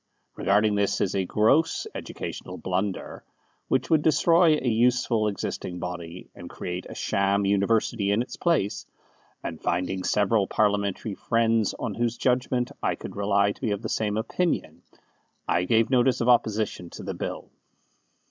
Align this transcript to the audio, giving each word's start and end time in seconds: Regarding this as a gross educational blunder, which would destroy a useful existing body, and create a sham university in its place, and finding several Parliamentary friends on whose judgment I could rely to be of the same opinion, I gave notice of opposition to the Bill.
Regarding 0.35 0.73
this 0.73 0.99
as 0.99 1.13
a 1.13 1.25
gross 1.25 1.85
educational 1.93 2.57
blunder, 2.57 3.23
which 3.67 3.91
would 3.91 4.01
destroy 4.01 4.57
a 4.57 4.67
useful 4.67 5.27
existing 5.27 5.77
body, 5.77 6.27
and 6.33 6.49
create 6.49 6.87
a 6.89 6.95
sham 6.95 7.45
university 7.45 8.09
in 8.09 8.23
its 8.23 8.35
place, 8.35 8.87
and 9.43 9.61
finding 9.61 10.03
several 10.03 10.47
Parliamentary 10.47 11.13
friends 11.13 11.75
on 11.77 11.93
whose 11.93 12.17
judgment 12.17 12.71
I 12.81 12.95
could 12.95 13.15
rely 13.15 13.51
to 13.51 13.61
be 13.61 13.69
of 13.69 13.83
the 13.83 13.89
same 13.89 14.17
opinion, 14.17 14.81
I 15.47 15.65
gave 15.65 15.91
notice 15.91 16.19
of 16.19 16.27
opposition 16.27 16.89
to 16.89 17.03
the 17.03 17.13
Bill. 17.13 17.51